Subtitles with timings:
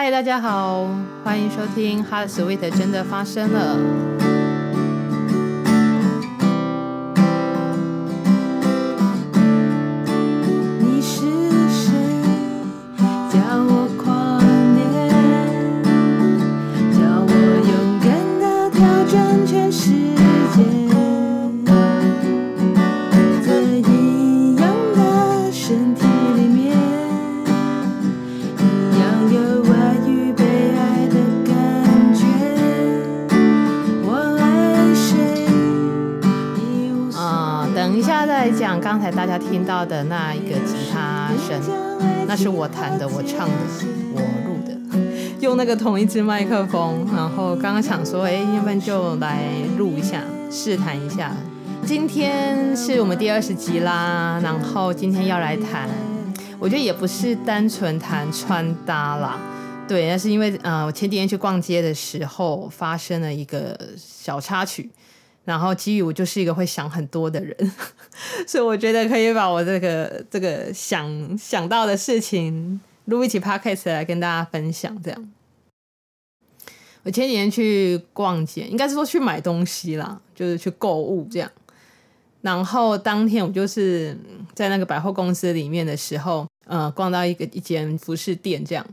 [0.00, 0.86] 嗨，大家好，
[1.24, 4.07] 欢迎收听《Hot Sweet》真的发生了。
[39.10, 41.60] 大家听到的那一个吉他声，
[42.26, 43.54] 那是我弹的，我唱的，
[44.12, 44.76] 我录的，
[45.40, 47.06] 用那个同一支麦克风。
[47.14, 49.44] 然后刚刚想说，哎，要不然就来
[49.76, 51.32] 录一下，试弹一下。
[51.86, 55.88] 今天是我们第二十集啦，然后今天要来谈，
[56.58, 59.38] 我觉得也不是单纯谈穿搭啦，
[59.88, 64.90] 对，那是因为呃，我前几天去逛街的时候发生了一个小插曲。
[65.48, 67.56] 然后基于我就是一个会想很多的人，
[68.46, 75.02] 所以我觉得可以把我这个这个想想到的事情录一起 podcast 来跟大家分享。
[75.02, 75.32] 这样，
[77.02, 81.50] 我前几天去逛街，应该是说去买东西啦，就是去购物这样。
[82.42, 84.14] 然后当天我就是
[84.52, 88.86] 在那个百货公司里面的时候，呃，逛到一个一间服饰店这样。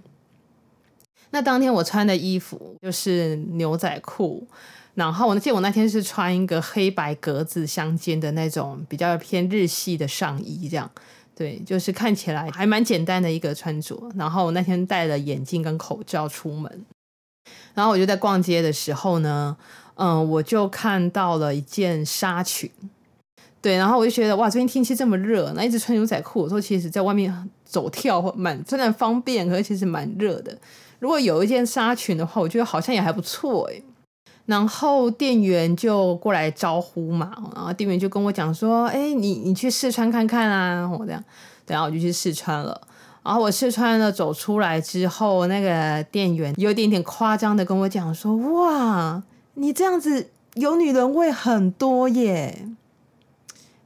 [1.31, 4.47] 那当天我穿的衣服就是牛仔裤。
[4.95, 10.89] 然后我记得我那天是穿一个黑白格子相间的那种比较偏日系的上衣，这样，
[11.35, 14.09] 对，就是看起来还蛮简单的一个穿着。
[14.15, 16.85] 然后我那天戴了眼镜跟口罩出门，
[17.73, 19.57] 然后我就在逛街的时候呢，
[19.95, 22.71] 嗯，我就看到了一件纱裙，
[23.61, 30.57] 对，然后我就觉得哇，最近天气这么热，那一直穿牛仔裤，我说其实在外面走跳或蛮虽然方便，可是其实蛮热的。
[30.99, 33.83] 如果有一件纱裙的话，我觉得好像也还不错诶。
[34.45, 41.23] 然后店员就过来招呼嘛，然后店员就跟我讲说：“哎，你你去试穿看看啊。”我这样，
[41.65, 42.79] 然后我就去试穿了。
[43.23, 49.23] 然后我试穿了，走出来之后，那个店员有点点夸张的跟我讲说：“哇，
[49.55, 52.67] 你这样子有女人味很多耶。”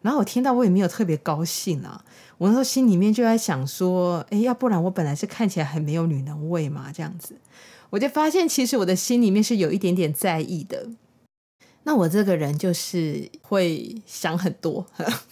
[0.01, 2.03] 然后我听到我也没有特别高兴啊，
[2.37, 7.35] 我那时候心里面就在想说：“哎，要不然我本来是看起来很没有女人味嘛，这样子。”
[7.89, 10.87] 我就发现，其实我的心里面是有一点点在意的。
[11.83, 14.85] 那我这个人就是会想很多，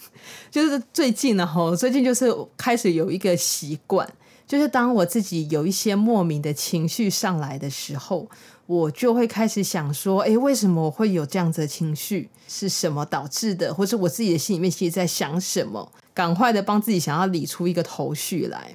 [0.50, 4.08] 就是最近呢，哈，最近就是开始有一个习惯，
[4.46, 8.28] 就是当我自己有一些莫名的情绪上来的时候，
[8.66, 12.28] 我就会开始想说，诶，为什么我会有这样子的情绪？
[12.48, 13.72] 是什么导致的？
[13.72, 15.92] 或者我自己的心里面其实在想什么？
[16.14, 18.74] 赶快的帮自己想要理出一个头绪来。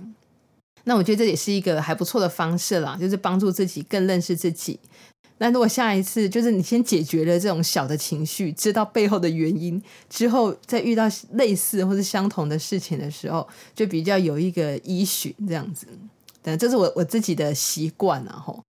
[0.86, 4.80] 那我觉得这也是一个还不错的方式啦，就是帮助自己更认识自己。
[5.40, 13.46] 那如果下一次就是你先解决了这种小的情绪，知道背后的原因之后，再遇到类似或是相同的事情的时候，
[13.76, 15.88] 就比较有一个依循这样子。
[16.42, 18.42] 对，这是我我自己的习惯啊。
[18.46, 18.64] 吼，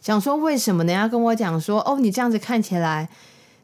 [0.00, 3.08] 想说为什么人家跟我讲说，哦，你这样子看起来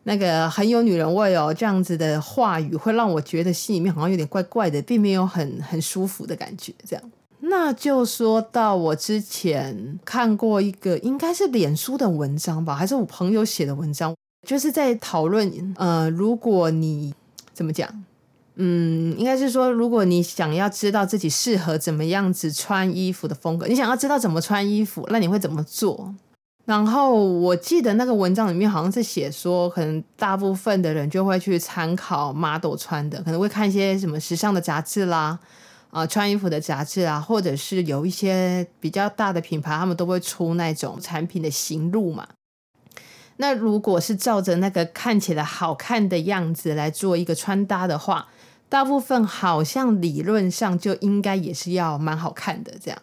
[0.04, 7.10] 那个很有女人味哦，这样子的话语会让我觉得心里面好像有点怪怪的，并没有很很舒服的感觉，这样。
[7.40, 14.14] 那就说到我之前看过一个，应该是脸书的文章吧，还是我朋友写的文章，
[14.46, 17.14] 就是在讨论，呃，如果你
[17.52, 17.88] 怎么讲，
[18.56, 26.14] 嗯，应该是说，如果你想要知道自己适合怎么样子穿衣服的风格，你想要知道怎么穿衣服，那你会怎么做？
[26.64, 35.38] 然后我记得那个文章里面好像是写说，可能大部分的人就会去参考 model 穿的，可能会看一些什么时尚的杂志啦。
[35.96, 42.28] 啊，穿衣服的杂志啊，或者是有一些比较大的品牌，他们都会出那种产品的型录嘛。
[43.38, 48.28] 那如果是照着那个看起来好看的样子来做一个穿搭的话，
[48.68, 53.00] 大部分好像理论上就应该也是要蛮好看的这样。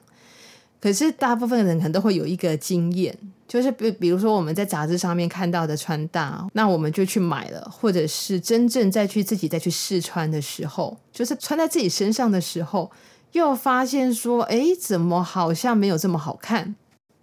[0.83, 12.91] 可是大部分人可能都会有一个经验，就是比比如说我们在杂志上面看到的穿搭，那我们就去买了，或者是真正再去自己再去试穿的时候，就是穿在自己身上的时候，
[13.31, 16.75] 又发现说，哎，怎么好像没有这么好看？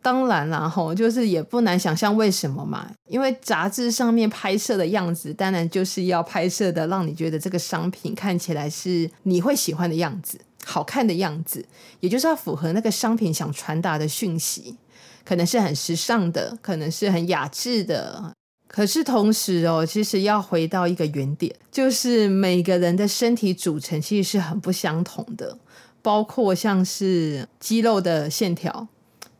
[0.02, 10.40] 当然啦，吼，就是也不难想象为什么嘛，因为杂志上面拍摄的样子，当然就是要拍摄的让你觉得这个商品看起来是你会喜欢的样子。
[10.62, 11.64] 好看的样子，
[12.00, 14.76] 也就是要符合那个商品想传达的讯息，
[15.24, 18.32] 可能是很时尚的，可能是很雅致的。
[18.68, 25.58] 可是同时哦，其实要回到一个原点，就是每个人的身体组成其实是很不相同的，
[26.02, 28.86] 包括像是肌肉的线条、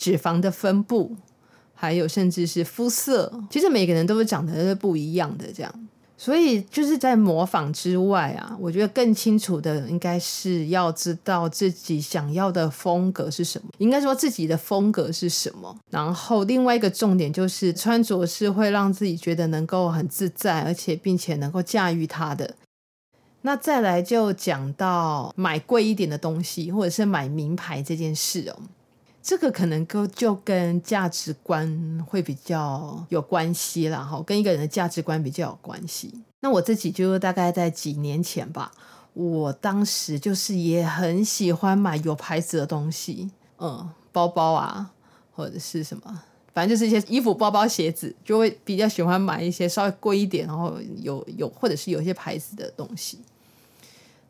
[0.00, 1.14] 脂肪的分布，
[1.74, 5.72] 还有甚至是肤色，其实每个人都是长得是不一样的这样。
[6.16, 15.74] 所以就是在模仿之外啊，我觉得更清楚的应该是要知道自己想要的风格是什么，应该说自己的风格是什么。
[15.90, 22.54] 然后另外一个重点就是穿着是会让自己觉得能够很自在，而且并且能够驾驭它的。
[23.40, 28.60] 那再来就讲到买贵一点的东西，或者是买名牌这件事哦。
[29.22, 36.12] 这个可能跟就跟价值观会比较有关系啦，哈，跟一个人的价值观比较有关系。
[36.40, 38.72] 那我自己就大概在几年前吧，
[39.12, 44.90] 我当时就是也很喜欢买有牌子的东西，嗯，包包啊，
[45.34, 46.22] 或者是什么，
[46.54, 53.18] 反正就是一些衣服、包包、鞋子，就会比较喜欢买一些稍微贵一点，然后有有或者是有一些牌子的东西。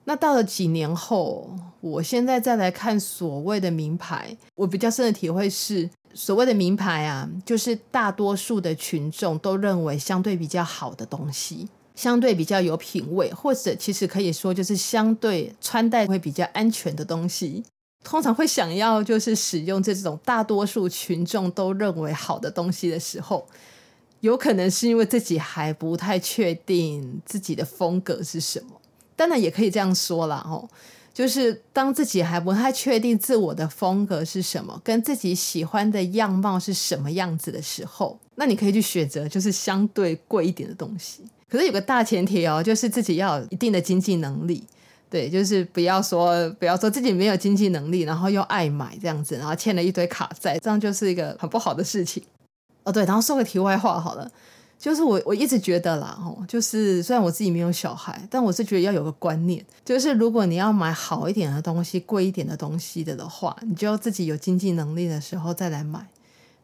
[0.05, 1.51] 那到了几年后，
[1.81, 17.63] 我现在再来看所谓的名牌，我比较深的体会是，所谓的名牌啊，就是大多数的群众都认为相对比较好的东西，相对比较有品味，或者其实可以说就是相对穿戴会比较安全的东西，
[18.03, 23.47] 通常会想要就是使用这种大多数群众都认为好的东西的时候，
[24.21, 28.80] 有可能是因为自己还不太确定自己的风格是什么。
[29.21, 30.67] 当然也可以这样说啦，哦，
[31.13, 41.23] 就是当自己还不太确定自我的风格是什么，跟自己喜欢的样貌是什么样子的时候，那你可以去选择就是相对贵一点的东西。
[41.51, 44.65] 可是有个大前提哦，就是自己要有一定的经济能力，
[45.11, 52.23] 对，就是不要说不要说自己没有经济能力，然后又爱买这样子，然后欠了一堆卡债，这样就是一个很不好的事情。
[52.85, 54.31] 哦，对，然后说个题外话好了。
[54.81, 66.07] 就是我我一直觉得啦，吼，就是虽然我自己没有小孩，但我是觉得要有个观念，就是如果你要买好一点的东西、贵一点的东西的的话，你就要自己有经济能力的时候再来买。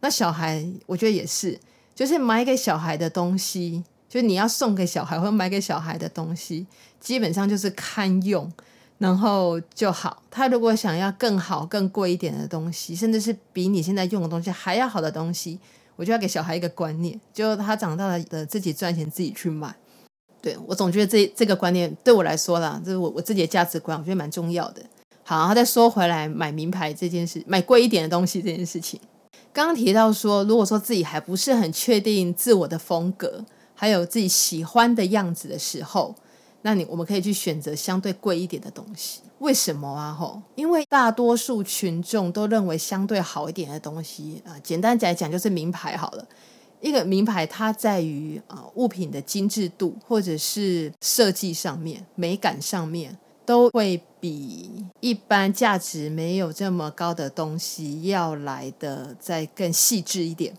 [0.01, 1.61] 那小孩，我觉得也是，
[1.95, 6.67] 就是买给小孩的东西，就是你要送给小孩或者买给小孩的东西，
[6.99, 8.51] 基本上就是堪用，
[8.97, 10.23] 然后就好。
[10.31, 15.59] 他如果想要更好、更贵一点的东西，甚至是比你现在用的东西还要好的东西。
[15.97, 19.75] 我就要给小孩一个观念，就他长大了的自己赚钱自己去买。
[20.41, 24.83] 对，我总觉得这这个观念对我来说啦，这是我我自己的价值观，我觉得蛮重要的。
[25.25, 29.01] 好，然后再说回来，买名牌这件事，买贵一点的东西这件事情，
[29.53, 33.45] 刚刚提到说，如果说自己还不是很确定自我的风格，
[33.75, 36.15] 还有自己喜欢的样子的时候。
[36.67, 40.13] 那你我们可以去选择相对贵一点的东西，为什么啊？
[40.13, 46.27] 吼，因为大多数群众都认为相对好一点的东西啊，简单来讲就是名牌好了。
[46.81, 60.53] 一个名牌它在于啊物品的精致度或者是设计上面、美感上面，都会比一般价值没有这么高的东西要来的再更细致一点。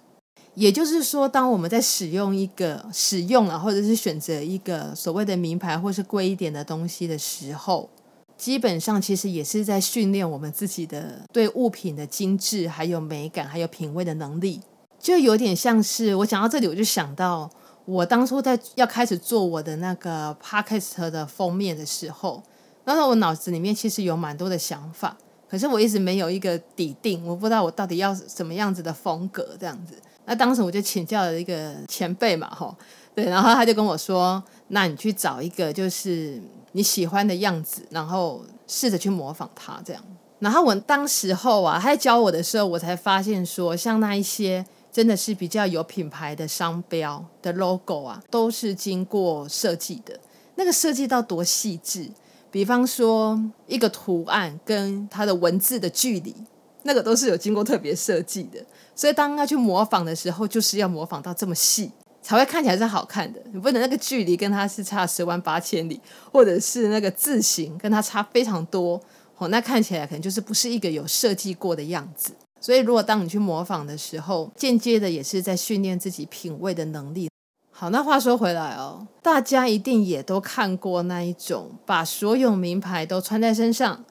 [0.58, 7.88] 也就是说，当我们在使用一个使用了，或者是选择一个所谓的名牌或是贵一点的东西的时候，
[8.36, 14.60] 基本上其实也是在训练我们自己的对物品的精致、还有美感、还有品味的能力。
[14.98, 17.48] 就有点像是我讲到这里，我就想到
[17.86, 22.42] 我当初在要开始做我的那个 Podcast 的封面的时候，
[22.86, 25.16] 那时候我脑子里面其实有蛮多的想法，
[25.48, 29.94] 可是我一直没有一个底定，我不知道我到底要什么样子的风格这样子。
[30.30, 32.76] 那当时我就请教了一个前辈嘛，吼，
[33.16, 36.40] 对，然后他就跟我说：“那你去找一个就是
[36.74, 40.04] 你喜欢的样子，然后试着去模仿他这样。”
[40.40, 50.20] 然后我当时候啊，他在教我的时候，我才发现说，像那一些真的是比较有品牌的商标的 logo 啊，都是经过设计的。
[50.56, 52.10] 那个设计到多细致，
[52.52, 56.36] 比方说一个图案跟它的文字的距离，
[56.84, 58.60] 那个都是有经过特别设计的。
[58.98, 63.40] 所以，当要去模仿的时候，就是要模仿到这么细，才会看起来是好看的。
[63.54, 66.02] 你不能那个距离跟它是差十万八千里，
[66.34, 69.00] 或者是那个字形跟它差非常多，
[69.38, 72.34] 哦，那看起来可能就是不是一个有设计过的样子。
[72.60, 77.30] 所以，如果当你去模仿的时候，间接的也是在训练自己品味的能力。
[77.70, 84.04] 好，那话说回来哦，大家一定也都看过那一种把所有名牌都穿在身上。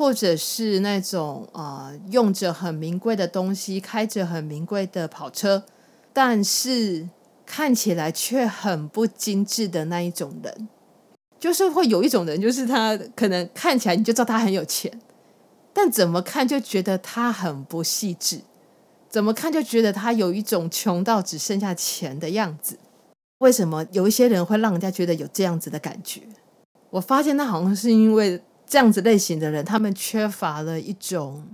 [0.00, 5.62] 或者是那种啊、呃，用着很名贵的东西，开着很名贵的跑车，
[6.10, 7.06] 但是
[7.44, 10.68] 看起来却很不精致的那一种人，
[11.38, 14.90] 就是会有一种人，就是他可能看起来你就知道他很有钱，
[15.74, 18.40] 但怎么看就觉得他很不细致，
[19.10, 22.78] 怎么看就觉得他有一种穷到只剩下钱的样子。
[23.40, 26.22] 为什么有一些人会让人家觉得有这样子的感觉？
[26.88, 28.42] 我发现那好像是因为。
[28.70, 31.44] 这样子类型的人，他们缺乏了一种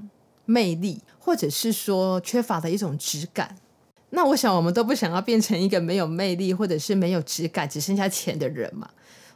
[0.44, 3.56] 魅力，或者是说缺乏的一种质感。
[4.10, 8.90] 那我想，我们都不想要变成一个没有魅力，或者是没有质感，只剩下钱的人嘛。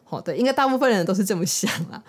[0.05, 2.05] 好的，应该大部分人都是这么想啊。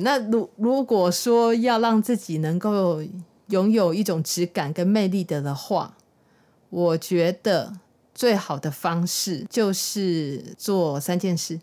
[0.00, 3.02] 那如如果说要让自己能够
[3.48, 5.96] 拥有一种质感跟魅力的的话，
[6.68, 7.72] 我觉得
[8.14, 11.58] 最好的方式就是做三件事：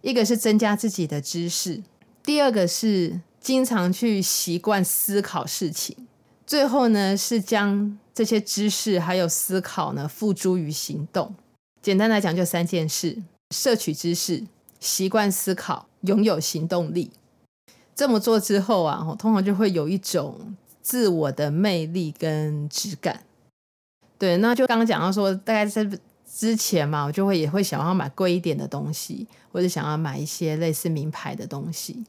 [0.00, 1.82] 一个是增加自己的知识，
[2.24, 5.94] 第二个是经常去习惯思考事情，
[6.46, 11.34] 最后呢是将这些知识还有思考呢付诸于行动。
[11.82, 13.22] 简单来讲，就三件事：
[13.54, 14.42] 摄取知识、
[14.80, 17.10] 习惯思考、拥有行动力。
[17.94, 23.22] 这么做之后啊，通常就会有一种自我的魅力跟质感。
[24.16, 25.86] 对，那就刚刚讲到说，大概在
[26.36, 32.04] 之前嘛，我就会也会想要买贵一点的东西，或者想要买一些类似名牌的东西。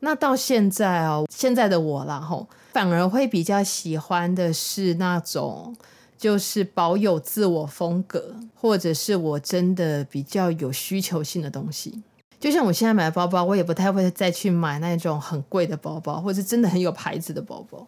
[0.00, 5.76] 那到现在哦，现在的我啦，吼，反而会比较喜欢的是那种，
[6.16, 12.02] 就是保有自我风格，或者是我真的比较有需求性的东西。
[12.40, 17.86] 就像我现在买的包包，我也不太会再去买那种很贵的包包，或者真的很有牌子的包包。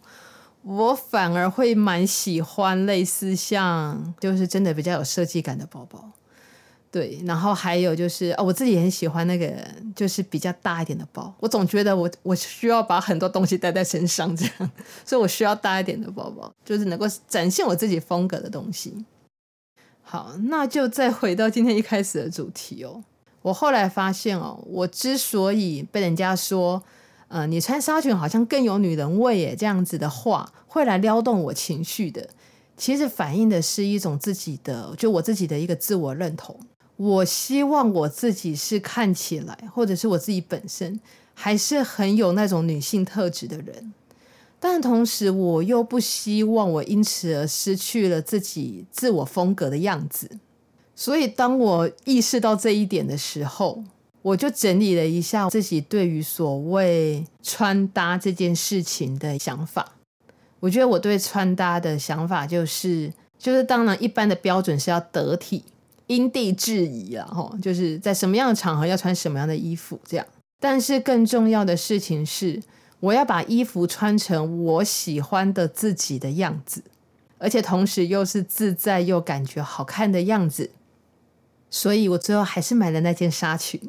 [0.69, 6.11] 我反而会蛮喜欢类似像，就是真的比较有设计感的包包，
[6.91, 7.19] 对。
[7.25, 9.51] 然后还有就是，哦，我自己很喜欢那个，
[9.97, 11.33] 就是比较大一点的包。
[11.41, 14.71] 我总觉得我我需要把很多东西带在身上，这样，
[15.07, 19.07] 所以我需要大一点的包包，就是能够展现我自己风格的东西。
[20.03, 23.03] 好，那就再回到今天一开始的主题哦。
[23.41, 26.83] 我后来发现哦，我之所以被人家说。
[27.29, 32.29] 呃，你穿纱裙好像更有女人味耶，这样子的话会来撩动我情绪的。
[32.77, 36.59] 其实反映的是一种自己的，就我自己的一个自我认同。
[36.97, 40.99] 我希望我自己是看起来，或者是我自己本身，
[41.35, 43.93] 还是很有那种女性特质的人。
[44.59, 50.29] 但同时，我又不希望我因此而失去了自己自我风格的样子。
[50.97, 53.85] 所以，当我意识到这一点的时候，
[54.29, 59.95] 我就整理了一下自己对于所谓穿搭这件事情的想法。
[60.61, 65.65] 我觉得我对穿搭的想法就是，就是当然一般的标准是要得体、
[66.09, 70.27] 因地制宜啊，吼，就是在什么样的场合要穿什么样的衣服这样。
[70.61, 72.61] 但是更重要的事情是，
[73.01, 76.83] 我要把衣服穿成我喜欢的自己的样子，
[77.39, 80.71] 而且同时又是自在又感觉好看的样子。
[81.71, 83.81] 所以我最后还是买了那件纱裙。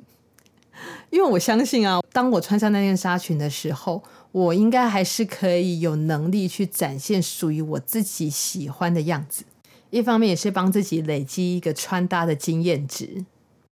[1.09, 4.01] 因为我相信啊，当我穿上那件纱裙的时候，
[4.31, 9.43] 我应该还是可以有能力去展现属于我自己喜欢的样子。
[9.89, 13.25] 一方面也是帮自己累积一个穿搭的经验值。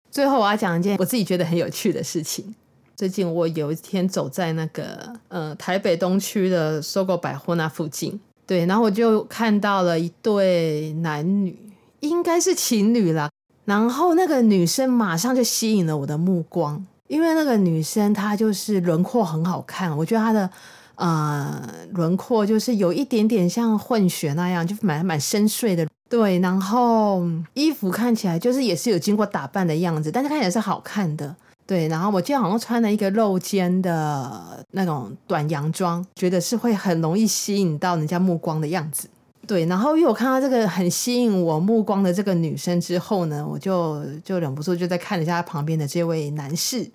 [0.10, 2.56] 最后我要讲一件我自己觉得很有趣的事情。
[2.96, 11.56] 最近我有一天走在那个呃台北东区的搜狗百货那附近，对，然后我就看到了一对男女，
[12.00, 13.30] 应该是情侣啦。
[13.66, 16.88] 然后那个女生马上就吸引了我的目光。
[17.08, 20.50] 因为那个女生她就是轮廓很好看，我觉得她的
[20.96, 21.62] 呃
[21.94, 25.88] 轮廓就是有一点点像混血那样，就蛮蛮深邃的。
[26.10, 27.22] 对，然后
[27.54, 31.36] 衣服看起来就是也是有经过打扮的样子，但是看起来是好看的。
[31.66, 39.10] 对，然后我记得好像穿了一个露肩的那种短洋装，觉得是会很容易吸引到人家目光的样子。
[39.48, 46.86] 对，然后因为我看到这个很吸引我目光的这个女生之后呢，我就就忍不住就在看了一下她旁边的这位男士。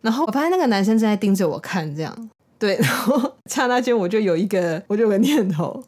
[0.00, 5.82] 然后我发现那个男生正在盯着我看，这样对， 然后刹那间我就有一个，我就有个念头，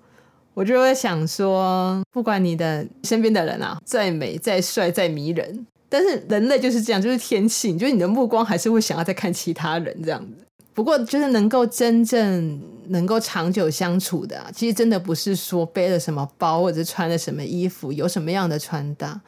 [0.52, 10.45] 我就会想说，不管你的身边的人啊再美、再帅、再迷人，但是人类就是这样，就是天性，就是你的目光还是会想要再看其他人这样子。
[10.73, 19.21] 不过，就是能够真正能够长久相处的，其实真的不是说背了什么包，或者穿了什么衣服，有什么样的穿搭。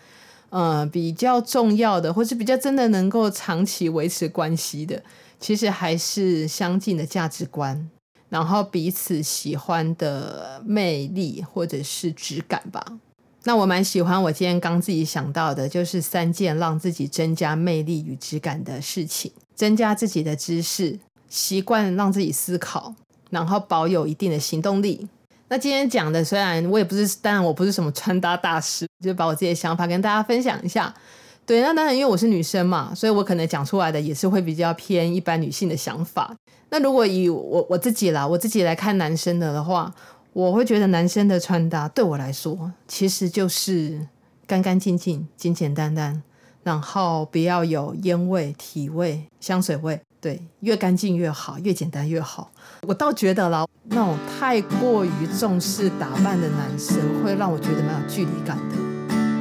[0.50, 5.02] 呃，比较重要的，或是比较真的能够长期维持关系的，
[5.40, 7.88] 其实还是相近的价值观，
[8.28, 12.84] 然后彼此喜欢的魅力或者是质感吧。
[13.44, 21.00] 那我蛮喜欢我今天刚自己想到的，就是三件让自己增加魅力与质感的事情：增加自己的知识，
[21.32, 22.94] 习惯让自己思考，
[23.30, 25.08] 然后保有一定的行动力。
[25.48, 30.92] 那今天讲的，虽然我也不是，当然我不是什么穿搭大师，就把我自己的想法跟大家分享一下。
[31.46, 36.36] 对，那当然因为我是女生嘛，所以我可能讲出来的也是会比较偏一般女性的想法。
[36.68, 39.90] 那如果以我我自己啦，我自己来看男生的的话，
[40.34, 44.06] 我会觉得男生的穿搭对我来说，其实就是
[44.46, 46.22] 干干净净、简简单单，
[46.62, 52.48] 然后不要有烟味、体味、香水味，对，越干净越好，越简单越好。
[52.86, 58.76] 我倒觉得啦，那种太过于重视打扮的男生，会让我觉得蛮有距离感的。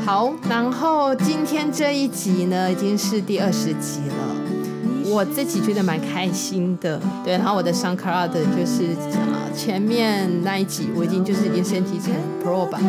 [0.03, 7.00] 好，然后今天这一集呢，已经是第二十集了，我自己觉得蛮开心的。
[7.23, 12.11] 对，然后我的 SoundCloud 就是啊，前面那一集我已经就是已经升级成
[12.43, 12.81] Pro 版，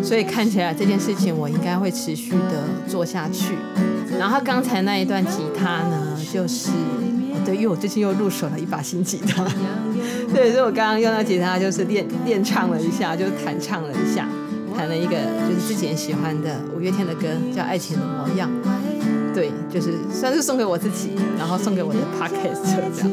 [0.00, 3.56] 所以看起来这件事情我应该会持续的做下去。
[4.16, 6.70] 然后刚才那一段吉他呢，就是。
[7.44, 9.44] 对，因为我最近又入手了一把新吉他，
[10.32, 14.28] 对，所以我刚刚用到吉他就是练练唱了一下，就是弹唱了一下，
[14.76, 15.16] 弹了一个
[15.48, 18.48] 就是自己很喜欢的五月天的歌，叫《爱情的模样》。
[19.34, 23.10] 对，就是算是送给我自己，然后送给我的 Podcast 这样。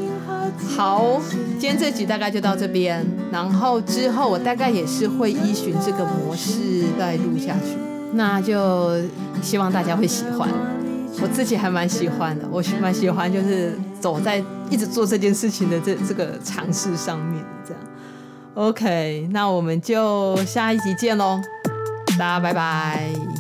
[0.75, 1.21] 好，
[1.57, 7.77] 今天这集大概就到这边，然后之后我大概也是会依循这个模式再录下去，
[8.13, 9.01] 那就
[9.41, 10.49] 希望大家会喜欢。
[11.21, 17.83] 我自己还蛮喜欢的，我蛮喜欢，就是走在一直做这件事情的这这个尝试上面，这样。
[18.55, 21.39] OK，那我们就下一集见喽，
[22.17, 23.38] 大家拜拜。